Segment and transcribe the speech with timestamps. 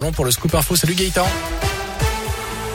[0.00, 1.26] Bon, pour le scoop info, salut Gaëtan.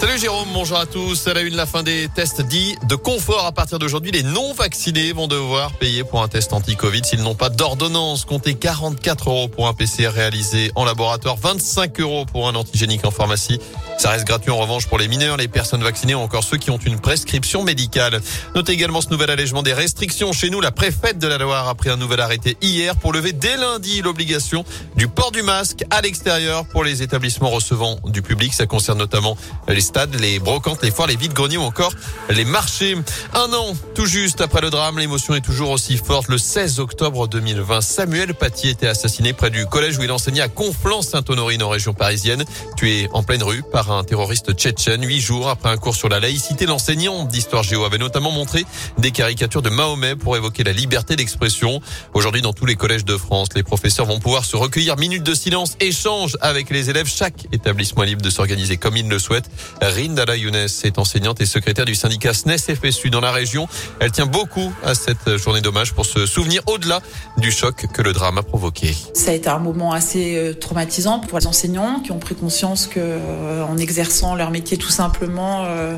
[0.06, 1.28] Salut Jérôme, bonjour à tous.
[1.28, 3.48] À la une, la fin des tests dits de confort.
[3.48, 7.34] À partir d'aujourd'hui, les non vaccinés vont devoir payer pour un test anti-Covid s'ils n'ont
[7.34, 8.24] pas d'ordonnance.
[8.24, 13.10] Comptez 44 euros pour un PCR réalisé en laboratoire, 25 euros pour un antigénique en
[13.10, 13.60] pharmacie.
[13.98, 16.70] Ça reste gratuit en revanche pour les mineurs, les personnes vaccinées ou encore ceux qui
[16.70, 18.22] ont une prescription médicale.
[18.54, 20.34] Notez également ce nouvel allègement des restrictions.
[20.34, 23.34] Chez nous, la préfète de la Loire a pris un nouvel arrêté hier pour lever
[23.34, 24.66] dès lundi l'obligation
[24.96, 28.54] du port du masque à l'extérieur pour les établissements recevant du public.
[28.54, 29.36] Ça concerne notamment
[29.68, 29.82] les
[30.20, 31.94] les brocantes, les foires, les vides-greniers ou encore
[32.30, 32.96] les marchés.
[33.34, 36.28] Un an, tout juste après le drame, l'émotion est toujours aussi forte.
[36.28, 40.50] Le 16 octobre 2020, Samuel Paty était assassiné près du collège où il enseignait à
[40.50, 42.44] Conflans-Sainte-Honorine en région parisienne.
[42.76, 45.06] Tué en pleine rue par un terroriste tchétchène.
[45.06, 48.66] Huit jours après un cours sur la laïcité, l'enseignant d'histoire géo avait notamment montré
[48.98, 51.80] des caricatures de Mahomet pour évoquer la liberté d'expression.
[52.14, 55.34] Aujourd'hui, dans tous les collèges de France, les professeurs vont pouvoir se recueillir minutes de
[55.34, 57.08] silence, échange avec les élèves.
[57.08, 59.50] Chaque établissement est libre de s'organiser comme il le souhaite.
[59.82, 63.68] Rindala Younes est enseignante et secrétaire du syndicat SNES FSU dans la région.
[64.00, 67.02] Elle tient beaucoup à cette journée d'hommage pour se souvenir au-delà
[67.38, 68.96] du choc que le drame a provoqué.
[69.14, 72.88] Ça a été un moment assez euh, traumatisant pour les enseignants qui ont pris conscience
[72.88, 75.98] que euh, en exerçant leur métier tout simplement, euh,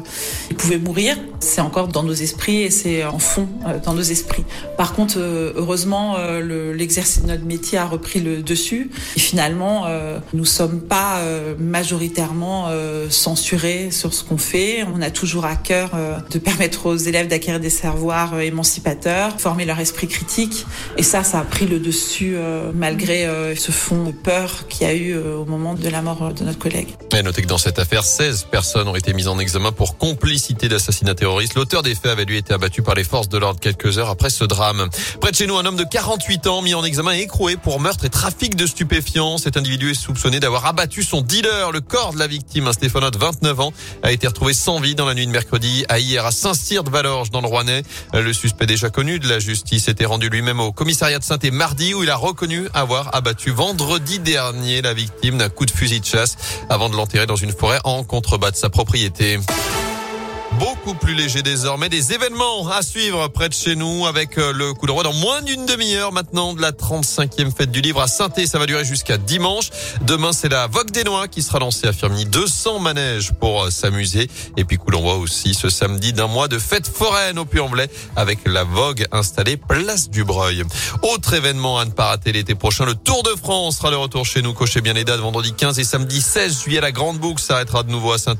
[0.49, 1.17] ils pouvaient mourir.
[1.39, 3.47] C'est encore dans nos esprits et c'est en fond
[3.83, 4.43] dans nos esprits.
[4.75, 9.85] Par contre, heureusement, l'exercice de notre métier a repris le dessus et finalement,
[10.33, 11.21] nous sommes pas
[11.59, 12.69] majoritairement
[13.09, 14.83] censurés sur ce qu'on fait.
[14.93, 15.91] On a toujours à cœur
[16.29, 20.65] de permettre aux élèves d'acquérir des savoirs émancipateurs, former leur esprit critique.
[20.97, 22.35] Et ça, ça a pris le dessus
[22.73, 26.43] malgré ce fond de peur qu'il y a eu au moment de la mort de
[26.43, 26.89] notre collègue.
[27.15, 30.69] Et notez que dans cette affaire, 16 personnes ont été mises en examen pour complicité
[30.69, 31.55] d'assassinat terroriste.
[31.55, 34.29] L'auteur des faits avait lui été abattu par les forces de l'ordre quelques heures après
[34.29, 34.87] ce drame.
[35.19, 37.79] Près de chez nous, un homme de 48 ans mis en examen et écroué pour
[37.79, 39.37] meurtre et trafic de stupéfiants.
[39.37, 41.71] Cet individu est soupçonné d'avoir abattu son dealer.
[41.71, 43.56] Le corps de la victime, un stéphanote 29 ans,
[44.03, 47.41] a été retrouvé sans vie dans la nuit de mercredi à hier à Saint-Cyr-de-Valorges dans
[47.41, 47.83] le Rouennais.
[48.13, 51.51] Le suspect déjà connu de la justice était rendu lui-même au commissariat de saint et
[51.51, 55.99] mardi où il a reconnu avoir abattu vendredi dernier la victime d'un coup de fusil
[55.99, 56.37] de chasse
[56.69, 59.39] avant de l'enterrer dans une forêt en contrebas de sa propriété.
[60.53, 61.89] Beaucoup plus léger désormais.
[61.89, 65.13] Des événements à suivre près de chez nous avec euh, le coup de roi dans
[65.13, 68.83] moins d'une demi-heure maintenant de la 35e fête du livre à saint Ça va durer
[68.83, 69.69] jusqu'à dimanche.
[70.01, 72.25] Demain, c'est la Vogue des Noix qui sera lancée à Firminy.
[72.25, 74.29] 200 manèges pour euh, s'amuser.
[74.55, 78.39] Et puis coup d'envoi aussi ce samedi d'un mois de fête foraine au Puy-en-Velay avec
[78.47, 80.63] la Vogue installée place du Breuil.
[81.03, 84.25] Autre événement à ne pas rater l'été prochain, le Tour de France sera de retour
[84.25, 84.53] chez nous.
[84.53, 86.81] Cochez bien les dates vendredi 15 et samedi 16 juillet.
[86.81, 88.35] La Grande Boucle s'arrêtera de nouveau à saint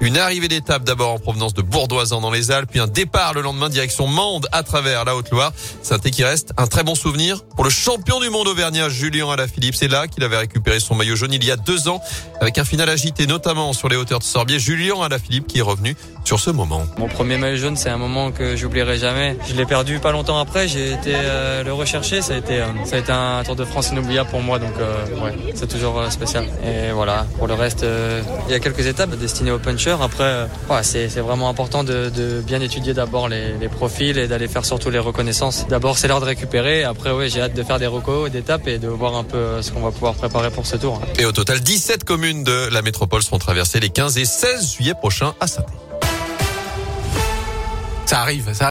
[0.00, 3.40] Une arrivée d'étape d'abord en provenance de Bourdoisan dans les Alpes, puis un départ le
[3.40, 5.52] lendemain direction Mende à travers la Haute-Loire.
[5.82, 9.74] saint qui reste un très bon souvenir pour le champion du monde auvergnat Julien Alaphilippe.
[9.74, 12.00] C'est là qu'il avait récupéré son maillot jaune il y a deux ans
[12.40, 14.58] avec un final agité notamment sur les hauteurs de Sorbier.
[14.58, 15.96] Julien Alaphilippe qui est revenu
[16.28, 16.86] sur ce moment.
[16.98, 19.38] Mon premier maillot jaune, c'est un moment que j'oublierai jamais.
[19.48, 20.68] Je l'ai perdu pas longtemps après.
[20.68, 22.20] J'ai été euh, le rechercher.
[22.20, 24.58] Ça a été, euh, ça a été un Tour de France inoubliable pour moi.
[24.58, 26.44] Donc euh, ouais, c'est toujours spécial.
[26.62, 27.26] Et voilà.
[27.38, 27.86] Pour le reste,
[28.46, 29.96] il y a quelques étapes destinées aux punchers.
[30.02, 34.90] Après, ouais, c'est vraiment important de, bien étudier d'abord les, profils et d'aller faire surtout
[34.90, 35.66] les reconnaissances.
[35.68, 36.84] D'abord, c'est l'heure de récupérer.
[36.84, 39.70] Après, oui, j'ai hâte de faire des recos, d'étapes et de voir un peu ce
[39.72, 41.00] qu'on va pouvoir préparer pour ce tour.
[41.18, 44.94] Et au total, 17 communes de la métropole seront traversées les 15 et 16 juillet
[45.00, 45.64] prochains à saint
[48.08, 48.64] Ça arrive, ça